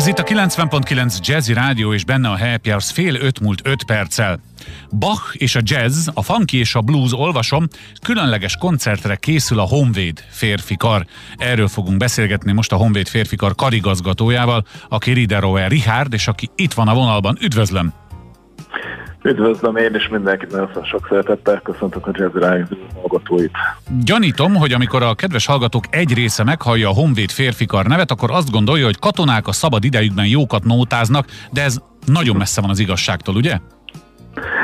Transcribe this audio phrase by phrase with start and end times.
[0.00, 3.84] Ez itt a 90.9 Jazzy Rádió, és benne a Happy Hours fél öt múlt öt
[3.84, 4.40] perccel.
[4.90, 7.68] Bach és a jazz, a funky és a blues olvasom,
[8.02, 11.06] különleges koncertre készül a Honvéd férfikar.
[11.36, 16.88] Erről fogunk beszélgetni most a Honvéd férfikar karigazgatójával, aki Riderower Richard, és aki itt van
[16.88, 17.38] a vonalban.
[17.40, 18.09] Üdvözlöm!
[19.22, 23.52] Üdvözlöm én is mindenkit, nagyon sok szeretettel köszöntök a Jazzy Rádió hallgatóit.
[24.04, 28.50] Gyanítom, hogy amikor a kedves hallgatók egy része meghallja a Honvéd férfikar nevet, akkor azt
[28.50, 33.34] gondolja, hogy katonák a szabad idejükben jókat nótáznak, de ez nagyon messze van az igazságtól,
[33.34, 33.58] ugye?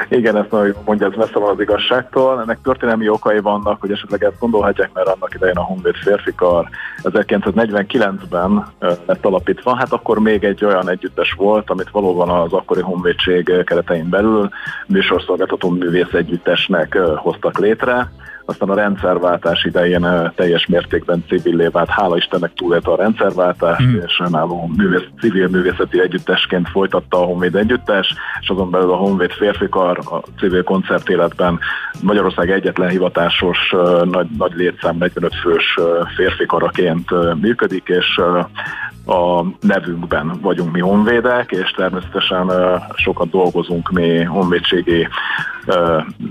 [0.09, 2.41] Igen, ezt nagyon mondja, ez messze van az igazságtól.
[2.41, 6.69] Ennek történelmi okai vannak, hogy esetleg ezt gondolhatják, mert annak idején a Honvéd férfikar
[7.03, 9.77] 1949-ben lett alapítva.
[9.77, 14.49] Hát akkor még egy olyan együttes volt, amit valóban az akkori honvédség keretein belül
[14.87, 18.11] műsorszolgáltató művész együttesnek hoztak létre
[18.47, 23.97] aztán a rendszerváltás idején teljes mértékben civillé vált, hála Istennek túlélte a rendszerváltást, mm.
[24.07, 29.31] és önálló művész, civil művészeti együttesként folytatta a Honvéd együttes, és azon belül a Honvéd
[29.31, 31.59] férfikar a civil koncertéletben
[32.03, 35.79] Magyarország egyetlen hivatásos nagy, nagy létszám 45 fős
[36.17, 38.21] férfikaraként működik, és
[39.07, 42.51] a nevünkben vagyunk mi honvédek, és természetesen
[42.95, 45.09] sokat dolgozunk mi honvédségi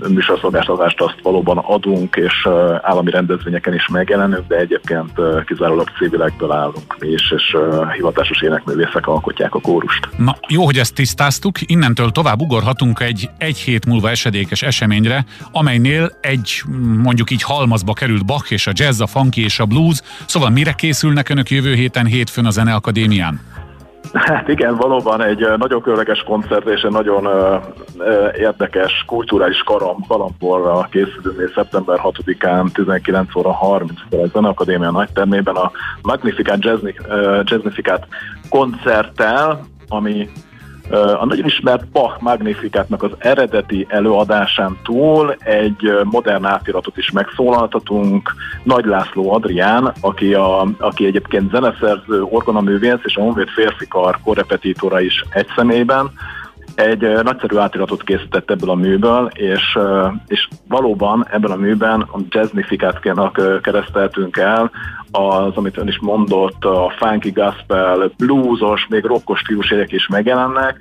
[0.08, 2.48] műsorszolgáltatást azt valóban adunk, és
[2.82, 5.10] állami rendezvényeken is megjelenünk, de egyébként
[5.46, 7.56] kizárólag civilekből állunk mi is, és
[7.94, 10.08] hivatásos énekművészek alkotják a kórust.
[10.16, 16.10] Na, jó, hogy ezt tisztáztuk, innentől tovább ugorhatunk egy egy hét múlva esedékes eseményre, amelynél
[16.20, 16.62] egy
[17.02, 20.72] mondjuk így halmazba került Bach és a jazz, a funky és a blues, szóval mire
[20.72, 23.40] készülnek önök jövő héten hétfőn a Zeneakadémián?
[24.12, 27.28] Hát igen, valóban egy nagyon különleges koncert és egy nagyon
[28.38, 35.54] érdekes kulturális karam, kalamporra készülünk és szeptember 6-án 19 óra 30 a Zeneakadémia nagy termében
[35.54, 35.70] a
[36.02, 38.06] Magnificat Jazzni, uh, Jazznificat
[38.48, 40.28] koncerttel, ami
[40.90, 48.34] a nagyon ismert Bach Magnificatnak az eredeti előadásán túl egy modern átiratot is megszólaltatunk.
[48.62, 55.24] Nagy László Adrián, aki, a, aki egyébként zeneszerző, orgonaművész és a Honvéd férfikar korrepetitora is
[55.30, 56.10] egy személyben,
[56.74, 59.78] egy nagyszerű átiratot készített ebből a műből, és,
[60.26, 63.20] és valóban ebben a műben a jazznifikátként
[63.62, 64.70] kereszteltünk el
[65.10, 70.76] az, amit ön is mondott, a funky gospel, bluesos, még rockos stílusjegyek is megjelennek,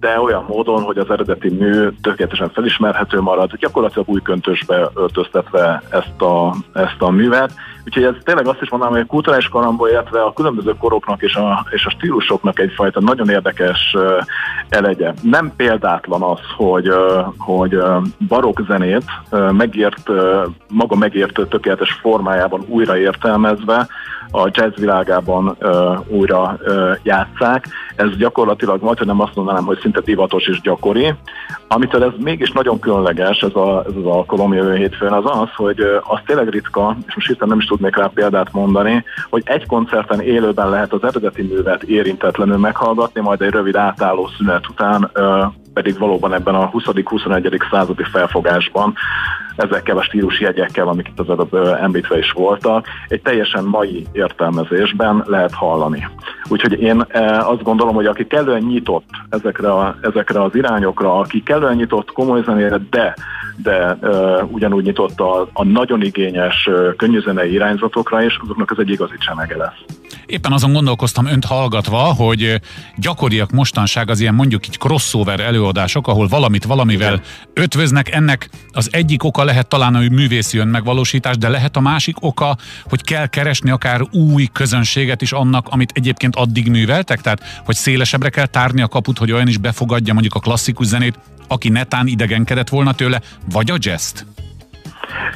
[0.00, 6.22] de olyan módon, hogy az eredeti mű tökéletesen felismerhető marad, gyakorlatilag új köntösbe öltöztetve ezt
[6.22, 7.52] a, ezt a művet.
[7.84, 11.34] Úgyhogy ez tényleg azt is mondanám, hogy a kulturális karambol, illetve a különböző koroknak és
[11.34, 13.96] a, és a stílusoknak egyfajta nagyon érdekes
[14.68, 15.12] elegye.
[15.22, 16.92] Nem példátlan az, hogy,
[17.38, 17.78] hogy
[18.28, 19.04] barokk zenét
[19.50, 20.10] megért,
[20.68, 23.69] maga megért tökéletes formájában újra értelmezve,
[24.32, 27.66] a jazz világában uh, újra uh, játszák.
[27.96, 31.14] Ez gyakorlatilag majd, hogy nem azt mondanám, hogy szinte divatos és gyakori.
[31.68, 35.80] Amitől ez mégis nagyon különleges, ez, a, ez az alkalom jövő hétfőn, az az, hogy
[36.02, 40.20] az tényleg ritka, és most hirtelen nem is tudnék rá példát mondani, hogy egy koncerten
[40.20, 45.98] élőben lehet az eredeti művet érintetlenül meghallgatni, majd egy rövid átálló szünet után uh, pedig
[45.98, 47.70] valóban ebben a 20.-21.
[47.70, 48.94] századi felfogásban
[49.62, 55.24] ezekkel a stílusi jegyekkel, amik itt az előbb említve is voltak, egy teljesen mai értelmezésben
[55.26, 56.08] lehet hallani.
[56.48, 57.04] Úgyhogy én
[57.38, 62.42] azt gondolom, hogy aki kellően nyitott ezekre, a, ezekre az irányokra, aki kellően nyitott komoly
[62.42, 63.14] zenére, de,
[63.62, 63.98] de
[64.50, 69.56] ugyanúgy nyitott a, a nagyon igényes uh, könnyűzenei irányzatokra is, azoknak ez egy igazi csemege
[69.56, 69.99] lesz.
[70.26, 72.60] Éppen azon gondolkoztam önt hallgatva, hogy
[72.96, 77.24] gyakoriak mostanság az ilyen mondjuk így crossover előadások, ahol valamit valamivel Igen.
[77.54, 78.14] ötvöznek.
[78.14, 83.02] Ennek az egyik oka lehet talán a művészi önmegvalósítás, de lehet a másik oka, hogy
[83.02, 88.46] kell keresni akár új közönséget is annak, amit egyébként addig műveltek, tehát hogy szélesebbre kell
[88.46, 92.92] tárni a kaput, hogy olyan is befogadja mondjuk a klasszikus zenét, aki netán idegenkedett volna
[92.92, 94.22] tőle, vagy a jazz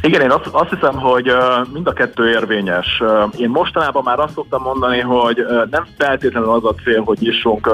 [0.02, 1.32] igen, én azt, azt hiszem, hogy
[1.72, 3.02] mind a kettő érvényes.
[3.36, 7.70] Én mostanában már azt szoktam mondani, hogy nem feltétlenül az a cél, hogy nyissunk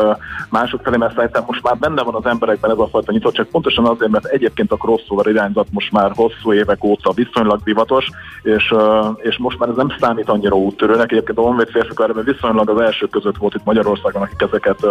[0.50, 3.86] mások felé, mert szerintem most már benne van az emberekben ez a fajta nyitottság, pontosan
[3.86, 8.06] azért, mert egyébként a crossover irányzat most már hosszú évek óta viszonylag divatos,
[8.42, 8.74] és,
[9.16, 11.12] és most már ez nem számít annyira úttörőnek.
[11.12, 14.86] Egyébként a Honvéd férfikar viszonylag az első között volt itt Magyarországon, akik ezeket,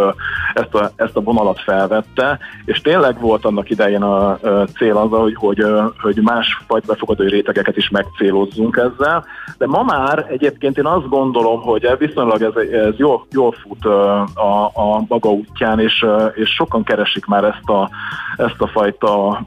[0.54, 4.38] ezt a, ezt a vonalat felvette, és tényleg volt annak idején a
[4.78, 5.66] cél az, hogy, hogy,
[6.02, 6.62] hogy más
[7.00, 9.26] fajta befogadó rétegeket is megcélozzunk ezzel,
[9.58, 14.66] de ma már egyébként én azt gondolom, hogy viszonylag ez, ez jól, jól fut a,
[14.66, 17.90] a maga útján, és, és sokan keresik már ezt a,
[18.38, 19.42] ezt a fajta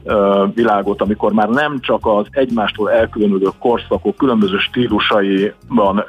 [0.53, 6.03] világot, amikor már nem csak az egymástól elkülönülő korszakok különböző stílusaiban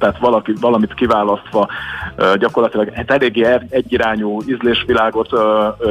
[0.00, 1.68] tehát valaki, valamit kiválasztva
[2.38, 5.28] gyakorlatilag hát eléggé egyirányú ízlésvilágot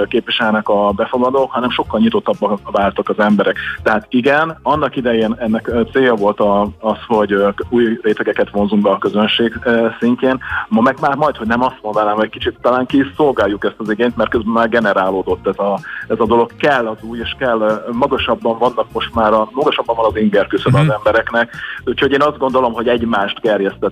[0.08, 3.58] képviselnek a befogadók, hanem sokkal nyitottabbak váltak az emberek.
[3.84, 6.40] Tehát igen, annak idején ennek célja volt
[6.80, 7.36] az, hogy
[7.70, 9.60] új rétegeket vonzunk be a közönség
[10.00, 10.40] szintjén.
[10.68, 13.76] Ma meg már majd, hogy nem azt mondanám, hogy kicsit talán ki is szolgáljuk ezt
[13.78, 16.52] az igényt, mert közben már generálódott ez a, ez a dolog.
[16.58, 20.76] Kell az új, és kell, magasabban vannak most már, a, magasabban van az inger küszöb
[20.76, 23.40] az embereknek, úgyhogy én azt gondolom, hogy egymást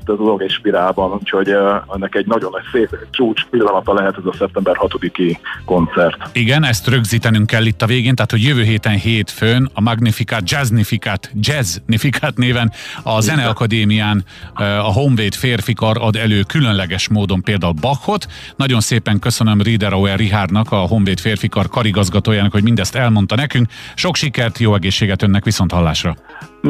[0.10, 1.50] az dolog egy spirálban, úgyhogy
[1.94, 6.18] ennek egy nagyon nagy szép csúcs pillanata lehet ez a szeptember 6-i koncert.
[6.34, 11.32] Igen, ezt rögzítenünk kell itt a végén, tehát hogy jövő héten hétfőn a Magnificat Jazznificat,
[11.34, 12.72] Jazznificat néven
[13.04, 14.24] a Zeneakadémián
[14.56, 18.28] a Honvéd férfikar ad elő különleges módon például Bachot.
[18.56, 23.68] Nagyon szépen köszönöm Riederauer Richardnak, a Honvéd férfikar karigazgatójának, hogy mindezt elmondta nekünk.
[23.96, 26.16] Sok sikert, jó egészséget önnek viszont hallásra.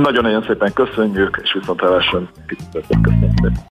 [0.01, 2.21] Nagyon-nagyon szépen köszönjük, és viszont hallásra.